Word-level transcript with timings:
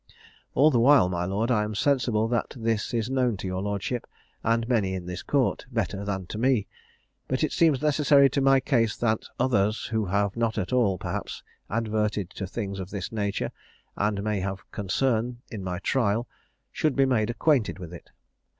"All 0.55 0.71
the 0.71 0.79
while, 0.79 1.09
my 1.09 1.25
lord, 1.25 1.51
I 1.51 1.61
am 1.63 1.75
sensible 1.75 2.27
this 2.55 2.91
is 2.91 3.07
known 3.07 3.37
to 3.37 3.45
your 3.45 3.61
lordship, 3.61 4.07
and 4.43 4.67
many 4.67 4.95
in 4.95 5.05
this 5.05 5.21
Court, 5.21 5.67
better 5.71 6.03
than 6.03 6.25
to 6.25 6.39
me; 6.39 6.65
but 7.27 7.43
it 7.43 7.51
seems 7.51 7.83
necessary 7.83 8.27
to 8.31 8.41
my 8.41 8.59
case 8.59 8.97
that 8.97 9.25
others, 9.39 9.85
who 9.91 10.05
have 10.05 10.35
not 10.35 10.57
at 10.57 10.73
all, 10.73 10.97
perhaps, 10.97 11.43
adverted 11.69 12.31
to 12.31 12.47
things 12.47 12.79
of 12.79 12.89
this 12.89 13.11
nature, 13.11 13.51
and 13.95 14.23
may 14.23 14.39
have 14.39 14.63
concern 14.71 15.43
in 15.51 15.63
my 15.63 15.77
trial, 15.77 16.27
should 16.71 16.95
be 16.95 17.05
made 17.05 17.29
acquainted 17.29 17.77
with 17.77 17.93
it. 17.93 18.09